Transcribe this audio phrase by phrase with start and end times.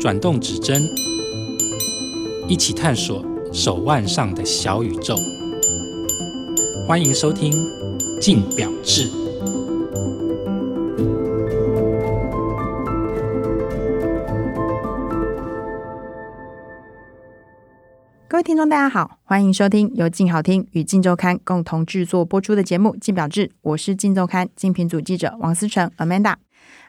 [0.00, 0.82] 转动指针，
[2.48, 5.14] 一起探索手腕上的小宇宙。
[6.88, 7.52] 欢迎收听
[8.20, 9.08] 《镜表志》。
[18.26, 26.34] 各位听众，大家好，欢迎收听由静好听与镜周刊共同制作播出的节目《镜表志》，我是镜周刊精品组记者王思成 Amanda。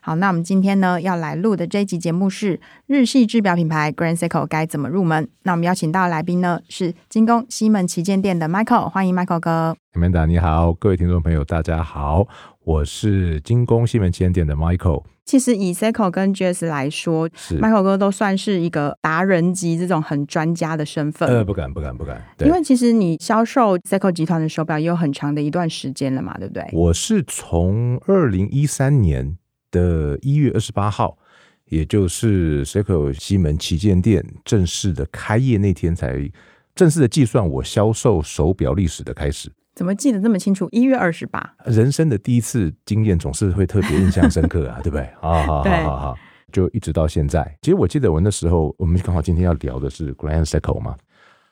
[0.06, 5.28] 好，那我们今天呢要来录的这一集节目是日系制表品牌 Grand Seiko 该怎么入门？
[5.42, 9.76] 那我们邀请到的来宾呢是精工西门旗舰店的 Michael，欢迎 Michael 哥。
[9.94, 12.28] Amanda 你好，各位听众朋友大家好，
[12.64, 15.02] 我是精工西门旗舰店的 Michael。
[15.26, 17.28] 其实以 Seiko 跟 GS 来说
[17.60, 21.28] ，Michael 哥都算是一个达人级这种很专家的身份。
[21.28, 26.64] 呃，不敢不敢不敢，因为其实你销售 Seiko 集团的手表也有很长的一段时间了嘛，对不对？
[26.74, 29.36] 我是从二零一三年。
[29.76, 31.18] 的一月二十八号，
[31.66, 36.32] 也就是 Seiko 西门旗舰店正式的开业那天，才
[36.74, 39.52] 正式的计算我销售手表历史的开始。
[39.76, 40.70] 怎么记得这么清楚？
[40.72, 45.10] 一月二十八，人生的第一次经验总是会特别印象深刻啊， 对不对？
[45.20, 46.16] 好好好好好，
[46.54, 47.58] 就一直到现在。
[47.62, 50.96] 其实我记得我那时候，我们刚好今天要聊的是 Grand Circle 嘛，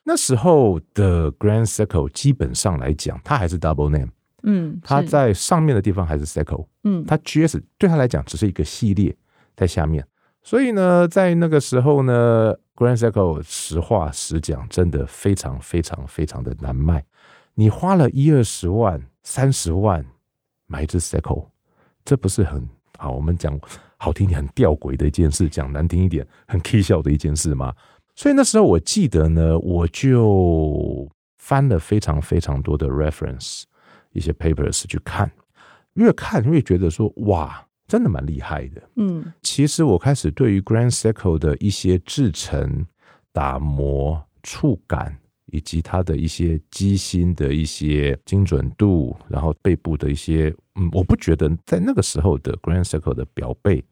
[0.05, 4.07] 那时候的 Grand Circle 基本上来讲，它还是 Double Name。
[4.43, 9.15] 嗯，它在上面的地方还是 Seiko，嗯，它 GS 对他来讲只是一个系列
[9.55, 10.05] 在下面，
[10.41, 17.03] 所以呢，在那个时候呢，Grand Seco 实话实讲，真的非常非常非常的难卖。
[17.55, 20.05] 你花了一二十万、三十万
[20.67, 21.45] 买一只 Seiko，
[22.03, 23.11] 这不是很好？
[23.11, 23.59] 我们讲
[23.97, 27.73] 好听点，很吊诡的一件事；讲难听一点，很 K 笑的一件事吗？
[28.15, 33.63] 所以那时候我记得呢，我就翻了非常非常多的 reference。
[34.13, 35.29] 一些 papers 去看，
[35.93, 38.81] 越看越觉得说哇，真的蛮厉害的。
[38.95, 42.85] 嗯，其实我开始对于 Grand Seiko 的一些制成、
[43.31, 53.83] 打磨、触感，以及它的一些机芯的一些精准度，然后背部的一些，嗯，我不觉得在那个时候的 Grand Seiko 的表背，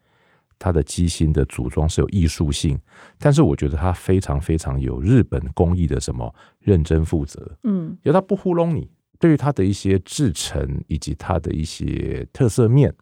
[0.58, 2.78] 它的机芯的组装是有艺术性，
[3.18, 7.56] 但是我觉得它非常非常有日本工艺的什么认真负责。
[7.64, 8.90] 嗯，因为它不糊弄你。
[9.22, 12.92] 对于它的一些制成以及它的一些特色面，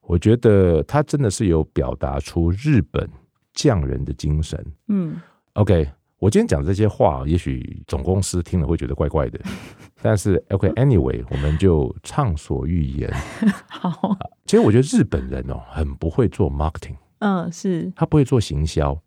[0.00, 3.06] 我觉得它真的是有表达出日本
[3.52, 4.58] 匠人的精神。
[4.88, 5.20] 嗯
[5.52, 5.86] ，OK，
[6.18, 9.38] 我今天讲这些话，也许总公司听了会觉得怪怪的，
[10.00, 13.12] 但是 OK，Anyway，我们就畅所欲言。
[13.68, 14.16] 好，
[14.46, 16.96] 其实我觉得日本人哦，很不会做 marketing。
[17.18, 18.98] 嗯，是他不会做行销，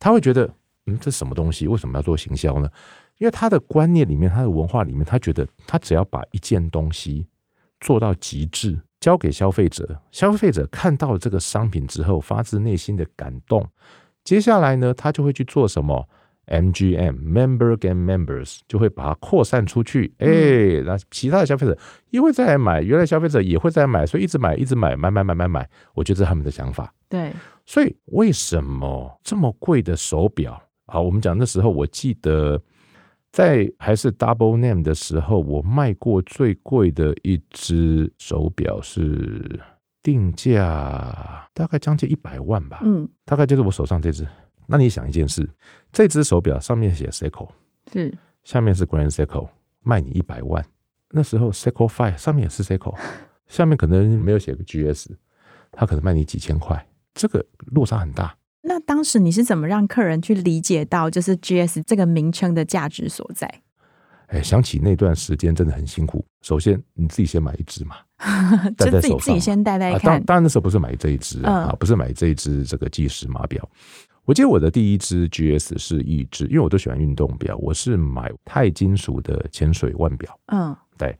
[0.00, 0.52] 他会觉得，
[0.86, 1.68] 嗯，这什么东西？
[1.68, 2.68] 为什么要做行销呢？
[3.18, 7.26] 因为他的观念里面，他的文化里面，他觉得他只要把一件东西
[7.80, 13.66] 做到极致，交给消费者，消费者看到了这个商品之后，发自内心的感动，
[14.22, 16.06] 接下来呢，他就会去做什么
[16.46, 20.12] MGM（Member game Members），就会把它扩散出去。
[20.18, 21.76] 哎，那其他的消费者
[22.10, 25.68] 也会再来买，原来消费者也会再来买，所以一直买，一直买，买买买买买。
[25.94, 26.92] 我觉得这是他们的想法。
[27.08, 27.32] 对，
[27.64, 31.00] 所以为什么这么贵的手表啊？
[31.00, 32.60] 我们讲那时候，我记得。
[33.36, 39.60] 在还是 Double Name 的时候，我卖过最贵的一只手表是
[40.02, 44.26] 定价大概将近一百万吧，嗯，大概就是我手上这只。
[44.66, 45.46] 那你想一件事，
[45.92, 47.50] 这只手表上面写 Seiko，
[47.92, 49.50] 是下面是 Grand Seiko，
[49.82, 50.64] 卖你一百万。
[51.10, 52.96] 那时候 Seiko Five 上面也是 Seiko，
[53.48, 55.10] 下面可能没有写个 GS，
[55.70, 58.34] 它可能卖你几千块，这个落差很大。
[58.68, 63.62] 那当时你是怎么让客人去理解到就是 GS 这个名称的价值所在？
[64.26, 66.24] 哎，想起那段时间真的很辛苦。
[66.42, 67.94] 首先你自己先买一只嘛，
[68.76, 70.02] 就自己自己先戴戴看。
[70.18, 73.68] 当当然那时候不是买这一只啊，不是买这一只这个计时码表。
[74.24, 80.36] 我记得我的第一只 GS 是一只，因为我都喜欢运动表，我是买钛金属的潜水腕表。
[80.46, 81.16] 嗯，对。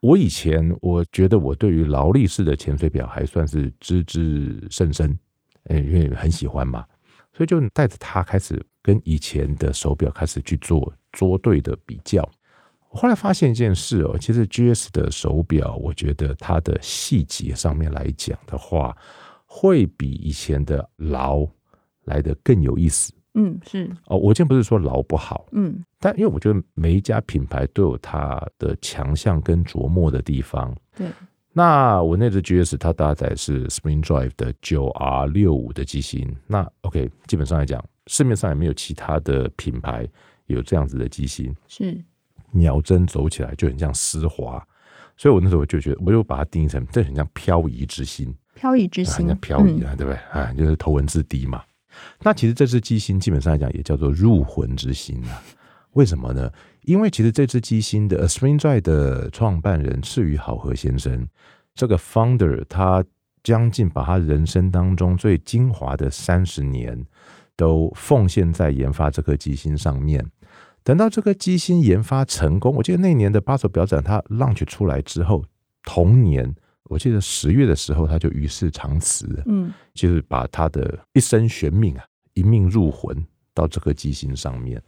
[0.00, 5.18] 我以前我觉得我对于劳力士的潜水表还算是知之甚深。
[5.64, 6.84] 哎，因为很喜欢嘛，
[7.32, 12.28] 所以就带着他开始跟以前的手表开始去做捉对的比较。
[12.90, 18.96] 我后来发现一件事哦，其实 GS 的手表，我觉得它的细节上面来讲的话，
[19.46, 21.44] 会比以前的劳
[22.04, 23.12] 来的更有意思。
[23.34, 30.72] 嗯，是哦，我今天不是说劳不好，嗯，但因为我觉得每一家品牌都有它的强项跟琢磨的地方。
[30.96, 31.08] 对。
[31.56, 40.06] 那我那只 GS 它搭载是 Spring Drive 的九 R 六五的机芯，那 OK，基本上来讲，市面上也没有其他的品牌
[40.46, 42.04] 有这样子的机芯，是。
[42.50, 44.64] 秒针走起来就很像丝滑，
[45.16, 50.14] 所以我那时候就觉得，我就把它定义成这很像漂移之心，漂移之星，飘逸啊，对不对？
[50.32, 51.62] 啊，就是头文字 D 嘛。
[52.20, 55.42] 那其实这只机芯基本上来讲也叫做入魂之心啊。
[55.94, 56.50] 为什么呢？
[56.82, 61.26] 因为其实这只机芯的 Springdrive 的创办人赤羽好和先生，
[61.74, 63.02] 这个 founder 他
[63.42, 67.04] 将近把他人生当中最精华的三十年
[67.56, 70.24] 都奉献在研发这颗机芯上面。
[70.82, 75.42] 等到这颗机芯研发成功，我记得那年的八手表展他 launch 出来之后，
[75.84, 76.54] 同年
[76.84, 82.04] 我记得十月的时候他就与世长辞，嗯，就是把他的一生悬命啊，
[82.34, 83.24] 一命入魂
[83.54, 84.82] 到这颗机芯上面。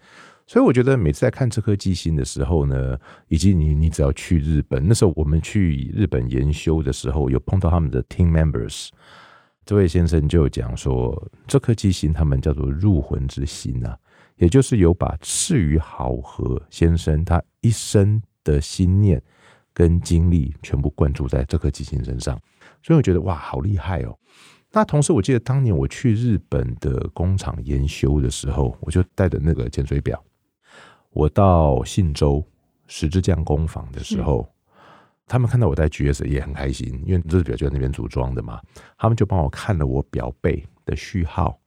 [0.47, 2.97] 所以我觉得每次在看这颗机芯的时候呢，
[3.29, 8.89] 以及你你只要去日本，那时候我们去日本研修的时候，有碰到他们的 team members，
[9.65, 13.99] 这位先生就讲说，这颗机芯他们叫做入魂之心啊。
[14.37, 19.21] 也就是有把赤羽好和先生他一生的心念
[19.73, 22.39] 跟精力全部灌注在这颗机芯身上，
[22.83, 24.15] 所以我觉得哇，好厉害哦！
[24.73, 30.23] 那同时，我记得当年我去日本的工厂研修的时候，我就带着那个潜水表，
[31.17, 32.45] 我到信州
[32.89, 34.47] 十字匠工坊的时候，
[35.27, 38.61] 他们看到我带 GS 也很开心，因为这只表就在那边组装的嘛，
[38.99, 41.59] 他们就帮我看了我表背的序号。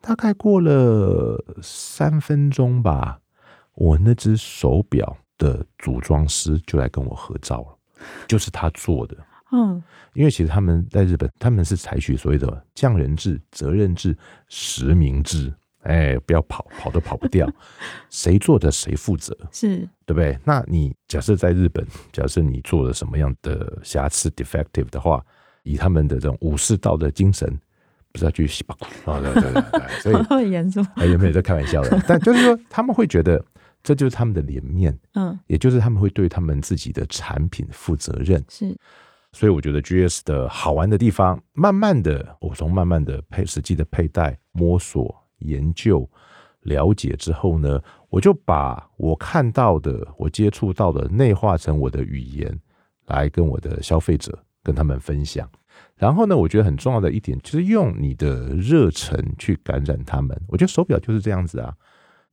[0.00, 3.20] 大概过了三分钟吧，
[3.74, 7.78] 我那只手表的组装师就来跟我合照了，
[8.26, 9.16] 就是他做的。
[9.52, 9.80] 嗯，
[10.14, 15.54] 因为其实他们在日本，他们是采取所谓的匠人制、责任制、实名制。
[15.82, 17.50] 哎，不要跑，跑都跑不掉，
[18.10, 20.38] 谁做的谁负责，是对不对？
[20.44, 25.24] 那你假设在日本，假设你做了什么样的瑕疵 （defective） 的话，
[25.62, 27.58] 以他们的这种武士道的精神。
[28.12, 29.20] 不是要去洗把骨啊？
[29.20, 30.84] 对对对，所以 很严肃。
[30.96, 31.96] 有没有在开玩笑的？
[32.08, 33.40] 但就是说，他们会觉得
[33.84, 38.44] 这就是他们的脸面，嗯，也就是他们会对他们自己的产品负责任。
[38.48, 38.76] 是，
[39.30, 46.08] 所以我觉得 GS 的好玩的地方，慢慢的，我从慢慢的配实际的佩戴、摸索、研究、
[46.62, 52.58] 了解之后呢，我就把我看到的、我接触到的内化成我的语言，
[53.06, 55.48] 来跟我的消费者跟他们分享。
[55.96, 60.38] 然后呢，我觉得很重要的一点就是用你的热忱去感染他们。
[60.48, 61.74] 我觉得手表就是这样子啊，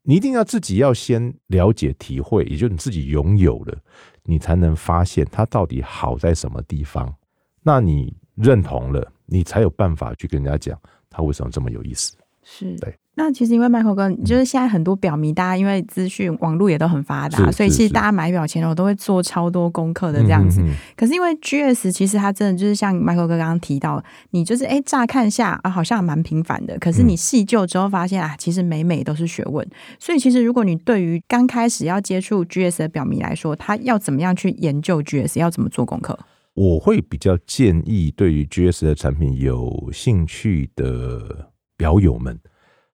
[0.03, 3.77] 你一定要自己要先了解、体会，也就是你自己拥有了，
[4.23, 7.13] 你才能发现它到底好在什么地方。
[7.61, 12.15] 那你认同了，你才有办法去跟人家讲它为什么这么有意思。
[12.49, 12.95] 是，对。
[13.19, 20.61] 那其实因为 Michael 哥，就是现在很多表迷，大家因为资讯网络也都很发达，所以其实大家买表前我都会做超多功课的这样子。
[20.95, 29.67] 可是因为 GS 其实它真的就是像 Michael 哥刚刚提到，你就是哎乍看下啊好像蛮平凡的，可是你细究之后发现啊，其实每每都是学问。
[29.99, 36.17] 所以其实如果你对于刚开始要接触 GS 的表迷来说，他要怎么样去研究 GS，要怎么做功课？
[36.53, 42.37] 我会比较建议对于 GS 的产品有兴趣的表友们。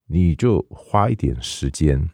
[0.05, 2.07] 你就花一点时间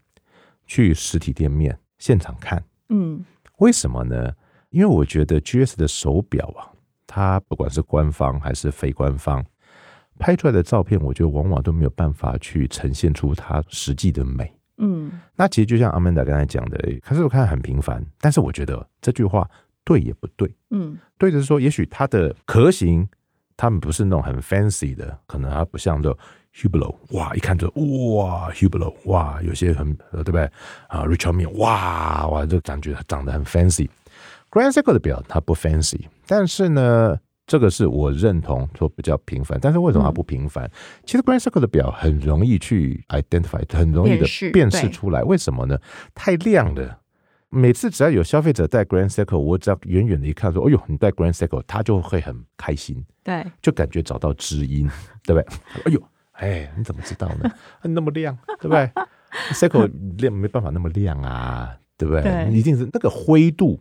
[0.66, 3.26] 去实体店面现场看，嗯，
[3.58, 4.32] 为什么呢？
[4.70, 6.72] 因为我觉得 GS 的手表啊，
[7.08, 9.44] 它不管是官方还是非官方
[10.18, 15.12] 拍出来的照片，我觉得往往都没有办法去呈现出它实际的美，嗯。
[15.36, 19.50] 那其实就像 Amanda 刚才讲的，可是我看很平凡，但是我觉得这句话
[19.84, 23.06] 对也不对，嗯，对的是说，也许它的壳型，
[23.58, 26.16] 他们不是那种很 fancy 的，可能它不像这。
[26.56, 30.44] Hublot 哇，一看就哇，Hublot 哇，有些很对不对
[30.88, 33.88] 啊？Richard Mille 哇哇，这感觉长得很 fancy。
[34.50, 37.16] Grand Seiko 的表它不 fancy，但是呢，
[37.46, 39.60] 这个是我认同说比较平凡。
[39.62, 40.66] 但是为什么它不平凡？
[40.66, 40.72] 嗯、
[41.06, 45.22] 其实 Grand Seiko 的表很容易去 identify，很容易的辨识出来。
[45.24, 45.80] 为什么呢？
[46.16, 47.00] 太亮了。
[47.50, 53.06] 每次只要有消费者戴 Grand Seiko，我只要远远的一看说，哎呦，你戴 Grand Seiko，他就会很开心。
[53.24, 54.90] 对，就感觉找到知音，
[55.24, 55.58] 对不对？
[55.86, 56.04] 哎呦。
[56.40, 57.52] 哎，你怎么知道呢？
[57.84, 58.90] 那么亮，对不对
[59.52, 62.24] ？Seiko 亮没办法那么亮啊，对不对？
[62.24, 63.80] 对，一定是那个灰度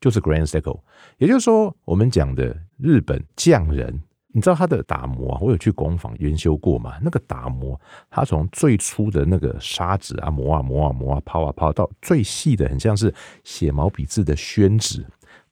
[0.00, 0.80] 就是 Grand Seiko，
[1.18, 4.02] 也就是说，我们讲的日本匠人，
[4.32, 6.98] 你知道他的打磨啊，我有去工坊研修过嘛？
[7.02, 13.14] 那个打磨，他从最粗的那个砂纸啊磨啊磨啊磨啊抛啊抛，到最细的，很像是
[13.44, 15.06] 写毛笔字的宣纸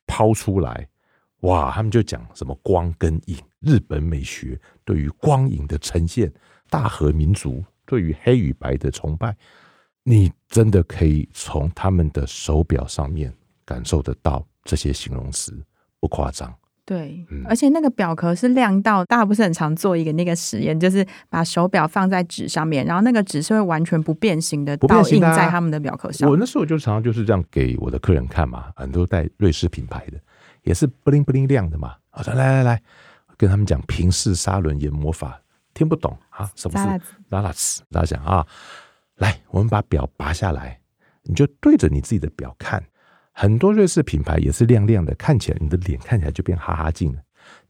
[0.07, 0.89] 抛出来。
[1.43, 6.33] 哇，他们就讲什么光跟影，日本美学对于光影的呈现，
[6.71, 9.37] 大和民族对于黑与白的崇拜，
[10.03, 13.33] 你真的可以从他们的手表上面
[13.65, 15.53] 感受得到这些形容词，
[16.01, 16.55] 不夸张。
[16.85, 26.31] 对，嗯、而且那个表壳是亮到，大家不是很常做一个那个实验，就是把手表放在纸上面，然后那个纸是会完全不变形的，倒印在他们的表壳上。
[26.31, 30.19] 我那时候就常常就是这样给我的客人看嘛，很多带瑞士品牌的。
[30.63, 32.83] 也是不灵不灵亮的嘛，我说来来来，
[33.39, 35.41] 跟他们讲平视砂轮研磨法，
[35.73, 36.51] 听不懂啊？
[36.57, 36.87] 什么是
[37.31, 37.81] 拉拉兹？
[37.91, 38.47] 大家讲啊，
[39.17, 40.79] 来，我们把表拔下来，
[41.23, 42.85] 你就对着你自己的表看。
[43.33, 47.23] 很多瑞士品牌也是亮亮的，看起来你的脸看起来就变哈哈镜了。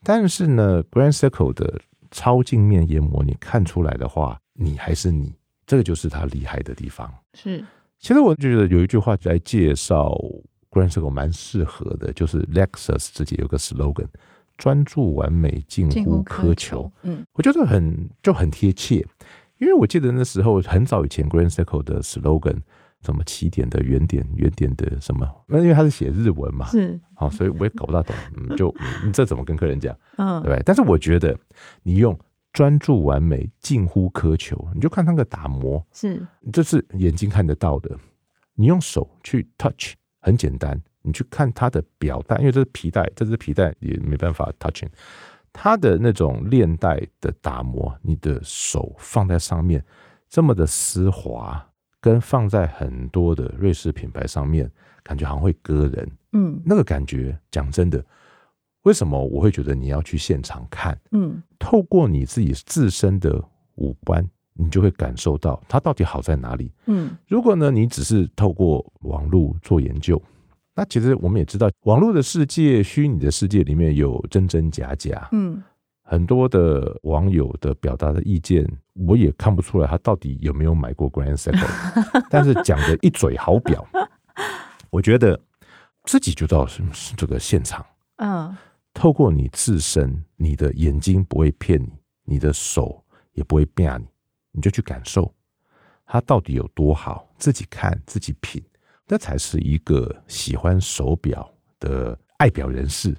[0.03, 1.79] 但是呢，Grand Circle 的
[2.11, 5.35] 超镜面研磨，你看出来的话，你还是你，
[5.67, 7.13] 这个就是它厉害的地方。
[7.35, 7.63] 是，
[7.99, 10.17] 其实我觉得有一句话来介绍
[10.71, 14.07] Grand Circle 蛮适合的，就是 Lexus 自己有个 slogan：
[14.59, 16.93] 专注完美，近乎苛求。
[17.03, 19.07] 嗯，我觉得很就很贴切，
[19.57, 22.59] 因为我记得那时候很早以前，Grand Circle 的 slogan。
[23.01, 25.25] 什么起点的原点，原点的什么？
[25.47, 28.13] 那因为他是写日文嘛，是好，所以我也搞不大懂。
[28.37, 28.75] 嗯，就
[29.05, 29.97] 你这怎么跟客人讲？
[30.17, 30.61] 嗯，对。
[30.67, 31.39] 但是我觉得
[31.85, 32.19] 你用
[32.53, 37.97] 专注完美，近乎苛求，你就看那个打磨，是，这是眼睛看得到的。
[38.55, 40.83] 你用手去 touch，很简单。
[41.09, 44.89] 你去看它的表带，因为这是皮带，这是皮带也没办法 touching。
[45.53, 49.85] 它的那种链带的打磨，你的手放在上面，
[50.29, 51.65] 这么的丝滑。
[52.01, 54.71] 跟放在很多的瑞士品牌上面，
[55.03, 56.09] 感觉好像会割人。
[56.31, 58.03] 嗯，那个感觉，讲真的，
[58.83, 60.97] 为什么我会觉得你要去现场看？
[61.11, 63.43] 嗯，透过你自己自身的
[63.75, 66.71] 五官，你就会感受到它到底好在哪里。
[66.87, 70.23] 嗯，如果呢，你只是透过网络做研究，
[70.79, 75.29] 那其实我们也知道，网络的世界、虚拟的世界里面有真真假假。
[75.33, 75.61] 嗯。
[76.05, 81.67] 很多的网友的表达的意见，我也看不出来他到底有没有买过 Grand Seiko，
[82.31, 83.87] 但是讲的一嘴好表，
[84.89, 85.39] 我觉得
[86.05, 86.83] 自己就到是
[87.17, 87.85] 这个现场，
[88.17, 88.57] 嗯，
[88.95, 91.91] 透过你自身，你的眼睛不会骗你，
[92.25, 94.07] 你的手也不会骗你，
[94.53, 95.31] 你就去感受
[96.07, 98.63] 它到底有多好，自己看自己品，
[99.09, 101.51] 那才是一个喜欢手表
[101.81, 103.17] 的爱表人士。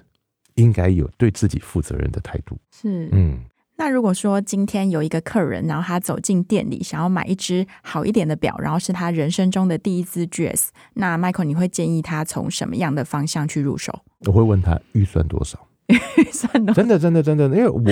[0.56, 2.58] 应该有对自己负责任的态度。
[2.70, 3.38] 是，嗯，
[3.76, 14.00] 那如果说今天有一个客人，然后他走进店里，想要买一只好一点的表，然后是他人生中的第一只 GS，那 Michael 你会建议他从什么样的方向去入手？
[14.26, 15.66] 我会问他预算多少？
[16.74, 17.82] 真的，真的，真的，因为我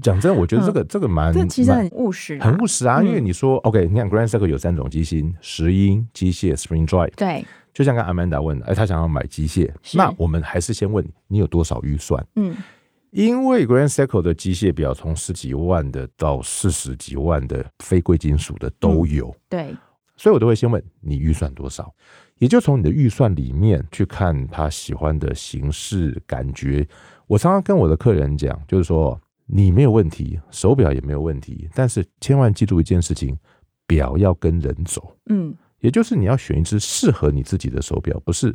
[0.00, 3.02] 讲真，我觉得这个这个蛮，这其实很务实，很务实啊。
[3.02, 7.12] 因为你说，OK，你看 Grand Seiko 有三种机芯：石英机械 Spring Drive。
[7.16, 7.44] 对。
[7.74, 12.26] 就像刚 Amanda 问的，哎，他想要买机械，那我们还是先问你，你有多少预算？
[12.34, 12.56] 嗯，
[13.10, 19.76] 因为 Grand Seiko 的机械表从十几万的到四十几万的非贵金属的都有，嗯，对，
[20.16, 21.94] 所以我都会先问你预算多少，
[22.38, 26.84] 也就从你的预算里面去看他喜欢的形式感觉。
[27.28, 33.38] 我常常跟我的客人讲，就是说你没有问题，手表也没有问题，但是千万记住一件事情，
[33.86, 35.54] 表要跟人走，嗯。
[35.80, 38.52] 也就是你要选一只适合你自己的手表，不是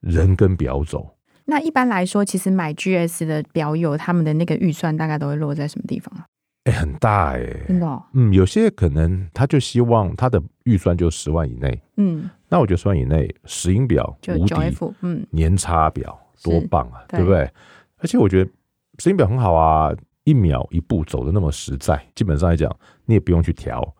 [0.00, 1.16] 人跟表走。
[1.46, 6.26] 那一般来说，其实买 GS 的表友，他们的那个预算大概都会落在什么地方啊？
[6.64, 8.04] 哎、欸，很大哎、欸，真的、哦。
[8.12, 11.80] 嗯，有些可能他就希望他的预算就十万以内。
[11.96, 14.54] 嗯，那我觉得十万以内，石英表无敌。
[15.00, 17.50] 嗯，年差表多棒啊，对，对不对？
[17.98, 18.50] 而且我觉得
[18.98, 19.92] 石英表很好啊，
[20.24, 22.74] 一秒一步走的那么实在，基本上来讲，
[23.06, 23.94] 你也不用去调。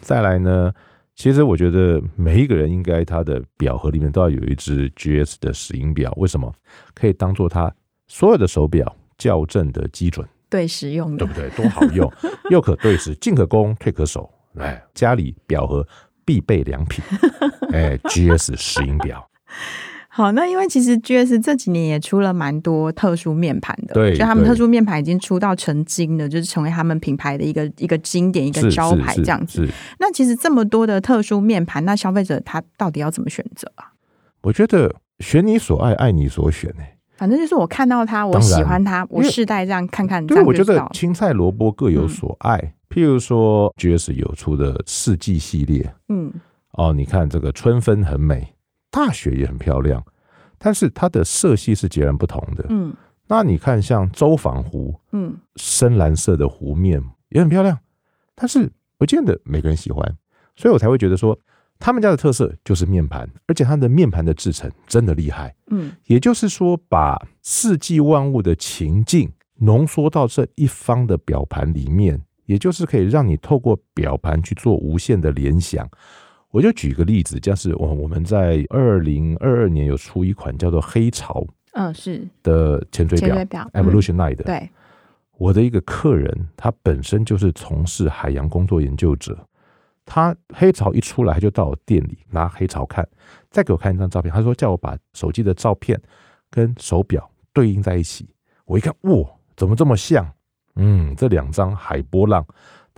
[0.00, 0.72] 再来呢？
[1.14, 6.54] 其实我觉得每一个人应该他的表盒里面都要有一只 GS 的石英表，为什么？
[6.94, 7.74] 可以当做他
[8.06, 11.50] 所有的手表校正的基准，对时用的，对不对？
[11.56, 12.08] 多好用，
[12.50, 15.84] 又可对时，进可攻，退可守，哎，家里表盒
[16.24, 17.04] 必备良品，
[17.72, 19.28] 哎，GS 石英表。
[20.18, 29.64] 好，那因为其实 GS 这几年也出了蛮多特殊面盘的，对，就他们特殊面盘已经出到成精了，就是成为他们品牌的一个一个经典、一个招牌这样子。
[30.00, 33.92] 那其实这么多的特殊面盘，那消费者他到底要怎么选择啊？
[34.42, 36.98] 我觉得选你所爱，爱你所选呢、欸。
[37.16, 40.26] 反正就是我看到它，我喜欢它，我试戴这样看看。
[40.26, 42.56] 对，我觉得青菜萝卜各有所爱。
[42.56, 46.32] 嗯、譬如说，GS 有出的四季系列，嗯，
[46.72, 48.52] 哦，你看这个春分很美。
[48.98, 50.04] 大雪也很漂亮，
[50.58, 52.66] 但是它的色系是截然不同的。
[52.68, 52.92] 嗯，
[53.28, 57.78] 那你看像周防湖，嗯，深蓝色的湖面也很漂亮，
[58.34, 60.16] 但是不见得每个人喜欢，
[60.56, 61.38] 所以我才会觉得说，
[61.78, 65.54] 他们家的特色就是面盘，而且它的面盘的制成真的厉害。
[65.68, 75.88] 嗯，也就是说，把四季万物的情境浓缩到这一方的表盘里面，也就是可以让你透过表盘去做无限的联想。
[76.50, 83.36] 我就举个例子，就是我我们在二零二二年有出一款叫做黑潮，嗯，是的潜水表
[83.74, 84.44] ，Evolution Nine 的。
[84.44, 84.70] 对，
[85.36, 89.38] 我的一个客人，他本身就是从事海洋工作研究者，
[90.06, 93.06] 他黑潮一出来，就到我店里拿黑潮看，
[93.50, 96.00] 再给我看一张照片，他说叫我把手机的照片
[96.50, 98.26] 跟手表对应在一起，
[98.64, 100.26] 我一看，哇，怎么这么像？
[100.80, 102.46] 嗯，这两张海波浪，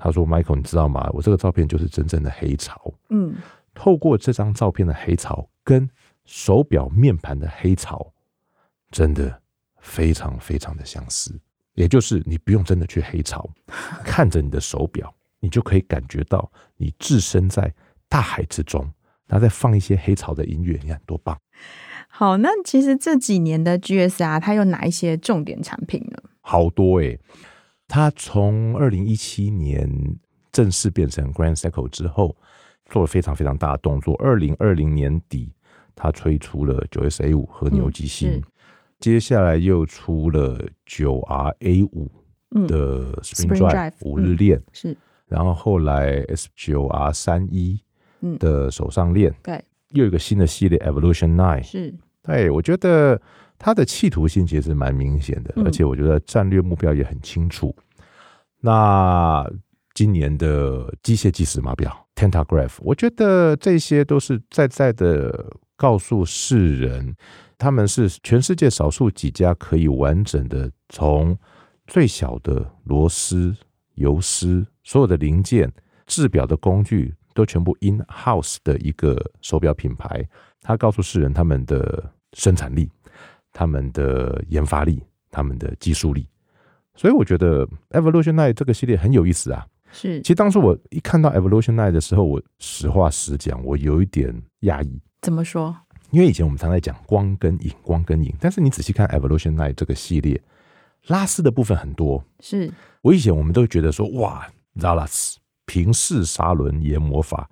[0.00, 1.08] 他说：“Michael，你知道吗？
[1.12, 2.92] 我这个照片就是真正的黑潮。
[3.10, 3.34] 嗯，
[3.74, 5.88] 透过这张照片的黑潮跟
[6.24, 8.12] 手表面盘的黑潮，
[8.90, 9.40] 真的
[9.78, 11.38] 非常非常的相似。
[11.74, 13.48] 也就是你不用真的去黑潮，
[14.04, 17.72] 看着你的手表，你就可以感觉到你置身在
[18.08, 18.82] 大海之中，
[19.26, 21.38] 然后再放一些黑潮的音乐，你看多棒！
[22.08, 26.18] 好，那其实这几年的 GSR，它有哪一些重点产品呢？
[26.40, 27.20] 好多诶、欸，
[27.90, 29.90] 它从二零一七年
[30.52, 32.36] 正式变成 Grand Seiko 之后，
[32.86, 34.14] 做了非常非常大的动作。
[34.22, 35.52] 二零二零年底，
[35.96, 38.30] 他推出了九 S A 五和牛机芯。
[38.34, 38.42] 嗯
[39.00, 42.12] 接下来又出了九 R A 五
[42.68, 47.80] 的 Spring Drive 五日链，嗯，是，然后后来 S 九 R 三一
[48.38, 53.18] 的手上链，对，又有一个新的系列 Evolution Nine，是，对，我觉得
[53.62, 57.76] 它的企图心其实蛮明显的，而且我觉得战略目标也很清楚。
[58.58, 59.46] 那
[59.92, 67.14] 今年的机械计时码表 Tentagraph，我觉得这些都是在在的告诉世人。
[67.58, 71.38] 他们是全世界少数几家可以完整的从
[71.86, 73.54] 最小的螺丝、
[73.96, 75.70] 油丝、所有的零件、
[76.06, 80.26] 制表的工具都全部 in house 的一个手表品牌。
[80.62, 82.90] 他告诉世人他们的生产力、
[83.52, 86.26] 他们的研发力、他们的技术力。
[86.94, 89.66] 所以我觉得 Evolution Nine 这个系列很有意思啊。
[89.92, 95.00] 是，其实当初我一看到 Evolution Nine 的时候，我实话实讲，我有一点讶异。
[95.22, 95.76] 怎么说？
[96.10, 100.40] 因为以前我们常在讲光跟影，光跟影，但是你仔细看 Evolution Nine 这个系列，
[101.06, 102.24] 拉丝的部分很多。
[102.40, 107.48] 是我以前我们都觉得说，哇，Zalas 平视砂轮研磨法，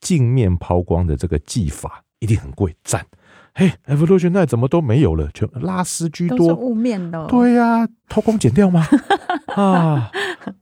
[0.00, 3.06] 镜面抛光的这个技法一定很贵，赞。
[3.54, 5.28] 嘿，Evolution Nine 怎么都没有了？
[5.34, 7.26] 全拉丝居多，都是雾面的。
[7.26, 8.86] 对呀、啊，偷工减料吗？
[9.54, 10.10] 啊，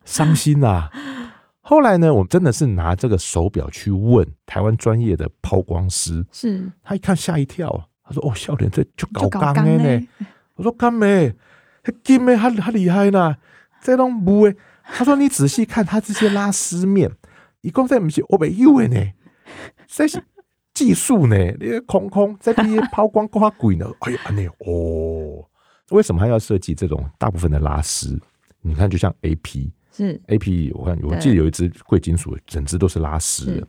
[0.04, 0.90] 伤心啊！
[1.60, 10.06] 后来呢，我们真的是拿这个手表去问台湾专业的抛光师，是他一看吓一跳，他说：“哦，笑脸这就搞钢的呢。”
[10.56, 11.32] 我说：“干咩？
[12.02, 12.36] 金咩？
[12.36, 13.36] 他他厉害呢？
[13.80, 17.12] 这种不会。”他说：“你仔细看他这些拉丝面，
[17.60, 19.12] 一共在不是我没有的呢，
[19.86, 20.20] 这是
[20.86, 21.36] 技术呢。
[21.60, 23.86] 你空空在这边抛光刮鬼呢？
[24.00, 25.44] 哎呀，那哦，
[25.90, 28.20] 为什么还要设计这种大部分的拉丝？
[28.60, 29.70] 你看，就像 AP。
[29.92, 30.20] 是。
[30.28, 33.66] A P，我看我记得有一只贵金属，整只都是拉丝的，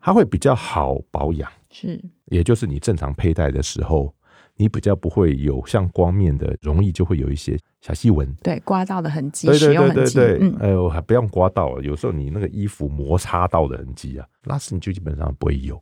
[0.00, 1.50] 它会比较好保养。
[1.70, 4.14] 是，也就是你正常佩戴的时候，
[4.56, 15.78] 你比较不会有像光面的，容易就会有一些小细纹，对，刮到的痕迹，对对对对对，嗯、哎呦，还不用刮到，有时候你那个衣服摩擦到的痕迹啊，拉丝你就基本上不会有，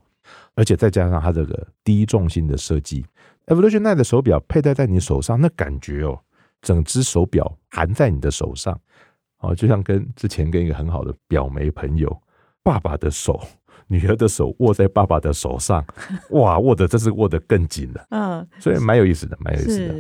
[0.57, 3.07] 而且再加上它这个低重心的设计
[3.47, 6.19] ，Evolution Nine 的手表佩戴在你手上，那感觉哦，
[6.63, 8.77] 整只手表含在你的手上。
[9.39, 12.21] 哦，就像跟之前跟一个很好的表妹朋友，
[12.63, 13.39] 爸爸的手，
[13.89, 15.85] 女儿的手握在爸爸的手上，
[16.31, 18.07] 哇，握的这是握得更紧了。
[18.11, 19.95] 嗯，所以蛮有意思的，蛮有意思的。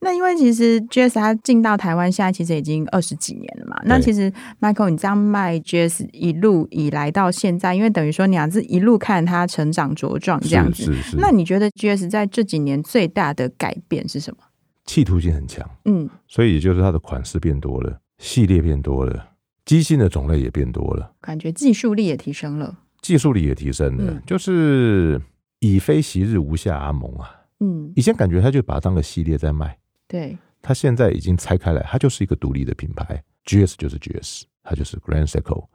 [0.00, 3.80] 那因为其实 GS 他进到台湾，现在其实已经二十几年了嘛。
[3.84, 10.84] 那其实 Michael，你这样卖 GS 一路以来到现在，因为等于说你俩是一路看它成长茁壮这样子。
[10.84, 11.16] 是是是。
[11.18, 14.38] 那你觉得 GS 在这几年最大的改变是什么？
[14.84, 15.64] 企图性很强。
[15.84, 18.00] 嗯，所以也就是它的款式变多了。
[18.18, 19.30] 系列变多了，
[19.64, 25.20] 机芯的种类也变多了，感觉技术力也提升了，技术力也提升了，嗯、就是
[25.58, 27.28] 已非昔日无下阿蒙啊。
[27.60, 29.76] 嗯，以前感觉他就把它当个系列在卖，
[30.08, 35.66] 对，他现在已经拆开来，它就是一个独立的品牌，GS 就是 GS，它就是 Grand Seiko，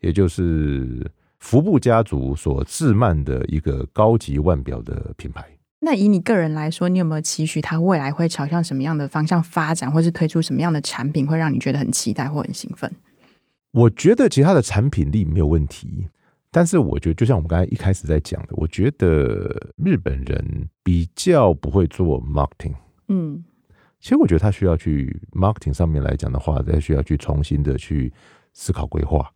[0.00, 5.44] 也就是福布家族所自慢的一个高级腕表的品牌。
[5.80, 12.90] 那以你个人来说，你有没有期许它未来会朝向什么样的方向发展，或是推出什么样的产品，会让你觉得很期待或很兴奋？
[13.72, 16.08] 我觉得其他的产品力没有问题，
[16.54, 22.74] 但是我觉得就像我们刚才一开始在讲的，我觉得日本人比较不会做 marketing。
[23.08, 23.44] 嗯，
[23.98, 28.12] 其实我觉得他需要去 marketing 上面来讲的话，再需要去重新的去
[28.52, 29.28] 思考规划，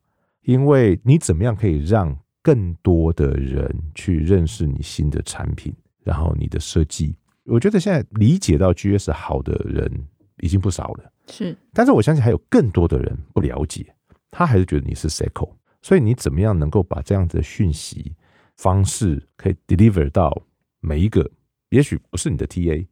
[0.42, 5.74] 因为你怎么样可以让更多的人去认识你新的产品。
[6.04, 9.90] 然后你的设计，我觉得现在理解到 GS 好的人
[10.38, 11.54] 已经不少了，是。
[11.74, 13.84] 但是我相信还有更多的人不了解，
[14.30, 15.50] 他还是觉得你是 Seiko。
[15.88, 18.14] 所以你怎么样能够把这样子的讯息
[18.58, 20.42] 方式可以 deliver 到
[20.80, 21.30] 每一个，
[21.70, 22.86] 也许不是你的 TA，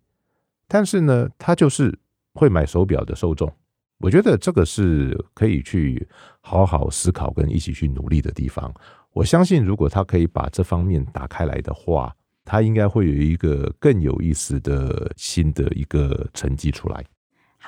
[0.67, 1.99] 但是呢，他就是
[2.33, 3.55] 会买手表的受众。
[3.99, 6.09] 我觉得这个是可以去
[6.41, 8.75] 好好思考跟一起去努力的地方。
[9.13, 17.05] 我相信，如果他可以把这方面打开来的话，他应该会有一个更有意思的新的一个成绩出来。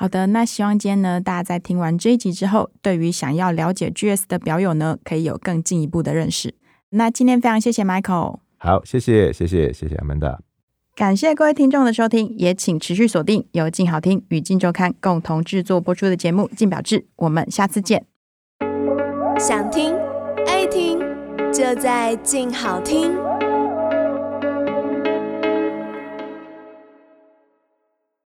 [0.00, 6.54] 好的，那希望今天呢，大家在听完这一集之后，对于想要了解 GS 的表友呢，可以有更进一步的认识。
[6.90, 10.38] 那今天非常谢谢 Michael，好，谢谢，谢谢，谢谢 Amanda，
[10.94, 18.06] 感谢各位听众的收听，也请持续锁定由静好听与静周刊共同制作播出的节目《静表志》，我们下次见。
[19.36, 19.96] 想听
[20.46, 21.00] 爱听，
[21.52, 23.16] 就在静好听。